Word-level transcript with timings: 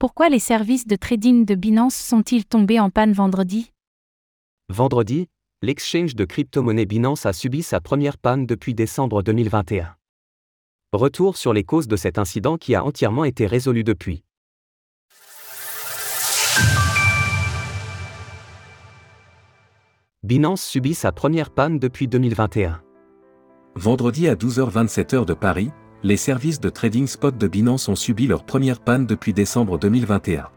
Pourquoi 0.00 0.30
les 0.30 0.38
services 0.38 0.86
de 0.86 0.96
trading 0.96 1.44
de 1.44 1.54
Binance 1.54 1.94
sont-ils 1.94 2.46
tombés 2.46 2.80
en 2.80 2.88
panne 2.88 3.12
vendredi? 3.12 3.70
Vendredi, 4.70 5.28
l'exchange 5.60 6.14
de 6.14 6.24
crypto-monnaie 6.24 6.86
Binance 6.86 7.26
a 7.26 7.34
subi 7.34 7.62
sa 7.62 7.82
première 7.82 8.16
panne 8.16 8.46
depuis 8.46 8.72
décembre 8.72 9.22
2021. 9.22 9.94
Retour 10.94 11.36
sur 11.36 11.52
les 11.52 11.64
causes 11.64 11.86
de 11.86 11.96
cet 11.96 12.16
incident 12.16 12.56
qui 12.56 12.74
a 12.74 12.82
entièrement 12.82 13.24
été 13.24 13.46
résolu 13.46 13.84
depuis. 13.84 14.24
Binance 20.22 20.62
subit 20.62 20.94
sa 20.94 21.12
première 21.12 21.50
panne 21.50 21.78
depuis 21.78 22.08
2021. 22.08 22.80
Vendredi 23.74 24.28
à 24.28 24.34
12h27 24.34 25.14
heure 25.14 25.26
de 25.26 25.34
Paris, 25.34 25.70
les 26.02 26.16
services 26.16 26.60
de 26.60 26.70
trading 26.70 27.06
spot 27.06 27.36
de 27.36 27.46
Binance 27.46 27.88
ont 27.88 27.96
subi 27.96 28.26
leur 28.26 28.44
première 28.44 28.80
panne 28.80 29.04
depuis 29.04 29.34
décembre 29.34 29.78
2021. 29.78 30.48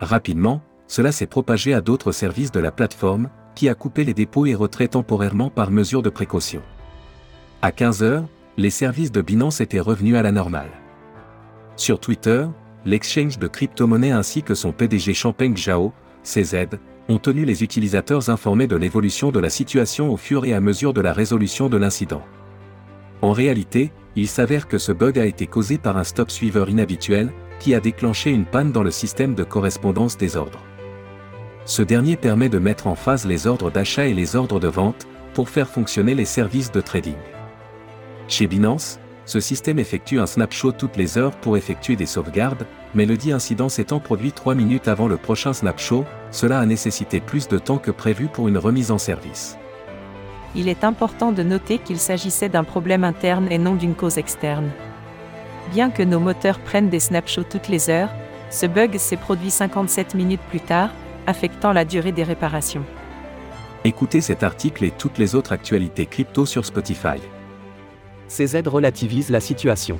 Rapidement, 0.00 0.62
cela 0.86 1.12
s'est 1.12 1.26
propagé 1.26 1.74
à 1.74 1.82
d'autres 1.82 2.12
services 2.12 2.52
de 2.52 2.60
la 2.60 2.70
plateforme, 2.70 3.28
qui 3.54 3.68
a 3.68 3.74
coupé 3.74 4.04
les 4.04 4.14
dépôts 4.14 4.46
et 4.46 4.54
retraits 4.54 4.92
temporairement 4.92 5.50
par 5.50 5.70
mesure 5.70 6.02
de 6.02 6.08
précaution. 6.08 6.62
À 7.60 7.70
15h, 7.70 8.24
les 8.56 8.70
services 8.70 9.12
de 9.12 9.20
Binance 9.20 9.60
étaient 9.60 9.80
revenus 9.80 10.16
à 10.16 10.22
la 10.22 10.32
normale. 10.32 10.70
Sur 11.76 12.00
Twitter, 12.00 12.46
l'exchange 12.86 13.38
de 13.38 13.48
crypto-monnaies 13.48 14.12
ainsi 14.12 14.42
que 14.42 14.54
son 14.54 14.72
PDG 14.72 15.12
Champagne 15.12 15.56
Zhao, 15.56 15.92
CZ, 16.22 16.78
ont 17.08 17.18
tenu 17.18 17.44
les 17.44 17.62
utilisateurs 17.62 18.30
informés 18.30 18.66
de 18.66 18.76
l'évolution 18.76 19.30
de 19.30 19.38
la 19.38 19.50
situation 19.50 20.10
au 20.10 20.16
fur 20.16 20.46
et 20.46 20.54
à 20.54 20.60
mesure 20.60 20.94
de 20.94 21.02
la 21.02 21.12
résolution 21.12 21.68
de 21.68 21.76
l'incident. 21.76 22.22
En 23.22 23.32
réalité, 23.32 23.92
il 24.16 24.28
s'avère 24.28 24.66
que 24.66 24.78
ce 24.78 24.92
bug 24.92 25.18
a 25.18 25.26
été 25.26 25.46
causé 25.46 25.76
par 25.78 25.98
un 25.98 26.04
stop 26.04 26.30
suiveur 26.30 26.68
inhabituel, 26.68 27.32
qui 27.60 27.74
a 27.74 27.80
déclenché 27.80 28.30
une 28.30 28.46
panne 28.46 28.72
dans 28.72 28.82
le 28.82 28.90
système 28.90 29.34
de 29.34 29.44
correspondance 29.44 30.16
des 30.16 30.36
ordres. 30.36 30.62
Ce 31.66 31.82
dernier 31.82 32.16
permet 32.16 32.48
de 32.48 32.58
mettre 32.58 32.86
en 32.86 32.94
phase 32.94 33.26
les 33.26 33.46
ordres 33.46 33.70
d'achat 33.70 34.06
et 34.06 34.14
les 34.14 34.36
ordres 34.36 34.60
de 34.60 34.68
vente, 34.68 35.06
pour 35.34 35.50
faire 35.50 35.68
fonctionner 35.68 36.14
les 36.14 36.24
services 36.24 36.72
de 36.72 36.80
trading. 36.80 37.16
Chez 38.26 38.46
Binance, 38.46 38.98
ce 39.26 39.40
système 39.40 39.78
effectue 39.78 40.18
un 40.18 40.26
snapshot 40.26 40.72
toutes 40.72 40.96
les 40.96 41.18
heures 41.18 41.36
pour 41.36 41.56
effectuer 41.56 41.96
des 41.96 42.06
sauvegardes, 42.06 42.66
mais 42.94 43.04
le 43.04 43.16
dit 43.16 43.32
incident 43.32 43.68
s'étant 43.68 44.00
produit 44.00 44.32
3 44.32 44.54
minutes 44.54 44.88
avant 44.88 45.08
le 45.08 45.16
prochain 45.16 45.52
snapshot, 45.52 46.06
cela 46.30 46.60
a 46.60 46.66
nécessité 46.66 47.20
plus 47.20 47.48
de 47.48 47.58
temps 47.58 47.78
que 47.78 47.90
prévu 47.90 48.28
pour 48.28 48.48
une 48.48 48.56
remise 48.56 48.90
en 48.90 48.98
service. 48.98 49.58
Il 50.54 50.68
est 50.68 50.84
important 50.84 51.32
de 51.32 51.42
noter 51.42 51.78
qu'il 51.78 51.98
s'agissait 51.98 52.48
d'un 52.48 52.64
problème 52.64 53.04
interne 53.04 53.48
et 53.50 53.58
non 53.58 53.74
d'une 53.74 53.94
cause 53.94 54.18
externe. 54.18 54.70
Bien 55.72 55.90
que 55.90 56.02
nos 56.02 56.20
moteurs 56.20 56.60
prennent 56.60 56.88
des 56.88 57.00
snapshots 57.00 57.44
toutes 57.44 57.68
les 57.68 57.90
heures, 57.90 58.10
ce 58.50 58.66
bug 58.66 58.96
s'est 58.98 59.16
produit 59.16 59.50
57 59.50 60.14
minutes 60.14 60.40
plus 60.48 60.60
tard, 60.60 60.90
affectant 61.26 61.72
la 61.72 61.84
durée 61.84 62.12
des 62.12 62.22
réparations. 62.22 62.84
Écoutez 63.84 64.20
cet 64.20 64.42
article 64.42 64.84
et 64.84 64.90
toutes 64.90 65.18
les 65.18 65.34
autres 65.34 65.52
actualités 65.52 66.06
crypto 66.06 66.46
sur 66.46 66.64
Spotify. 66.64 67.20
CZ 68.28 68.66
relativise 68.66 69.30
la 69.30 69.40
situation. 69.40 69.98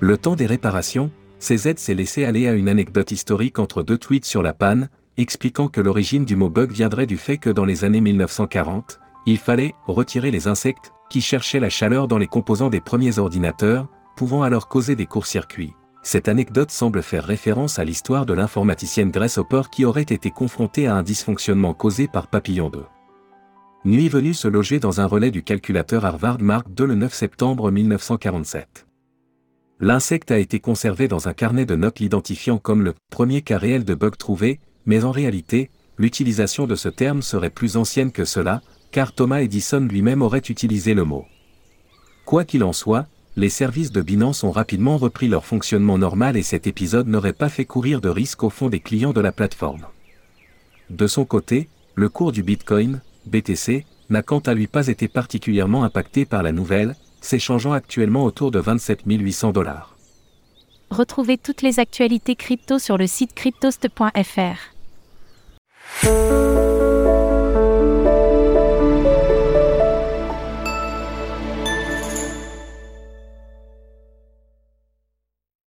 Le 0.00 0.18
temps 0.18 0.36
des 0.36 0.46
réparations, 0.46 1.10
CZ 1.38 1.76
s'est 1.76 1.94
laissé 1.94 2.24
aller 2.24 2.48
à 2.48 2.52
une 2.52 2.68
anecdote 2.68 3.10
historique 3.10 3.58
entre 3.58 3.82
deux 3.82 3.98
tweets 3.98 4.24
sur 4.24 4.42
la 4.42 4.52
panne, 4.52 4.88
expliquant 5.16 5.68
que 5.68 5.80
l'origine 5.80 6.24
du 6.24 6.36
mot 6.36 6.50
bug 6.50 6.70
viendrait 6.70 7.06
du 7.06 7.16
fait 7.16 7.38
que 7.38 7.50
dans 7.50 7.64
les 7.64 7.84
années 7.84 8.00
1940, 8.00 9.00
il 9.26 9.38
fallait 9.38 9.74
retirer 9.86 10.30
les 10.30 10.48
insectes 10.48 10.92
qui 11.10 11.20
cherchaient 11.20 11.60
la 11.60 11.70
chaleur 11.70 12.08
dans 12.08 12.18
les 12.18 12.26
composants 12.26 12.70
des 12.70 12.80
premiers 12.80 13.18
ordinateurs, 13.18 13.88
pouvant 14.16 14.42
alors 14.42 14.68
causer 14.68 14.96
des 14.96 15.06
courts-circuits. 15.06 15.74
Cette 16.02 16.28
anecdote 16.28 16.70
semble 16.70 17.02
faire 17.02 17.24
référence 17.24 17.80
à 17.80 17.84
l'histoire 17.84 18.26
de 18.26 18.32
l'informaticienne 18.32 19.10
Grace 19.10 19.38
Hopper 19.38 19.62
qui 19.70 19.84
aurait 19.84 20.02
été 20.02 20.30
confrontée 20.30 20.86
à 20.86 20.94
un 20.94 21.02
dysfonctionnement 21.02 21.74
causé 21.74 22.06
par 22.06 22.28
Papillon 22.28 22.70
2. 22.70 22.84
Nuit 23.84 24.08
venue 24.08 24.34
se 24.34 24.48
loger 24.48 24.78
dans 24.78 25.00
un 25.00 25.06
relais 25.06 25.30
du 25.30 25.42
calculateur 25.42 26.04
Harvard 26.04 26.40
Mark 26.40 26.66
II 26.78 26.86
le 26.86 26.94
9 26.94 27.12
septembre 27.12 27.70
1947. 27.70 28.86
L'insecte 29.80 30.30
a 30.30 30.38
été 30.38 30.58
conservé 30.60 31.06
dans 31.06 31.28
un 31.28 31.34
carnet 31.34 31.66
de 31.66 31.76
notes 31.76 31.98
l'identifiant 31.98 32.58
comme 32.58 32.82
le 32.82 32.94
premier 33.10 33.42
cas 33.42 33.58
réel 33.58 33.84
de 33.84 33.94
bug 33.94 34.16
trouvé, 34.16 34.60
mais 34.86 35.04
en 35.04 35.10
réalité, 35.10 35.70
l'utilisation 35.98 36.66
de 36.66 36.74
ce 36.74 36.88
terme 36.88 37.20
serait 37.20 37.50
plus 37.50 37.76
ancienne 37.76 38.12
que 38.12 38.24
cela, 38.24 38.62
car 38.90 39.12
Thomas 39.12 39.40
Edison 39.40 39.80
lui-même 39.80 40.22
aurait 40.22 40.38
utilisé 40.38 40.94
le 40.94 41.04
mot. 41.04 41.26
Quoi 42.24 42.44
qu'il 42.44 42.64
en 42.64 42.72
soit, 42.72 43.06
les 43.36 43.50
services 43.50 43.92
de 43.92 44.00
Binance 44.00 44.44
ont 44.44 44.50
rapidement 44.50 44.96
repris 44.96 45.28
leur 45.28 45.44
fonctionnement 45.44 45.98
normal 45.98 46.36
et 46.36 46.42
cet 46.42 46.66
épisode 46.66 47.06
n'aurait 47.06 47.34
pas 47.34 47.50
fait 47.50 47.66
courir 47.66 48.00
de 48.00 48.08
risque 48.08 48.42
au 48.42 48.50
fond 48.50 48.68
des 48.68 48.80
clients 48.80 49.12
de 49.12 49.20
la 49.20 49.32
plateforme. 49.32 49.86
De 50.88 51.06
son 51.06 51.24
côté, 51.24 51.68
le 51.94 52.08
cours 52.08 52.32
du 52.32 52.42
Bitcoin, 52.42 53.00
BTC, 53.26 53.84
n'a 54.08 54.22
quant 54.22 54.38
à 54.38 54.54
lui 54.54 54.66
pas 54.66 54.88
été 54.88 55.08
particulièrement 55.08 55.84
impacté 55.84 56.24
par 56.24 56.42
la 56.42 56.52
nouvelle, 56.52 56.94
s'échangeant 57.20 57.72
actuellement 57.72 58.24
autour 58.24 58.50
de 58.50 58.58
27 58.58 59.00
800 59.06 59.52
dollars. 59.52 59.96
Retrouvez 60.90 61.36
toutes 61.36 61.62
les 61.62 61.80
actualités 61.80 62.36
crypto 62.36 62.78
sur 62.78 62.96
le 62.96 63.06
site 63.06 63.34
cryptost.fr. 63.34 64.75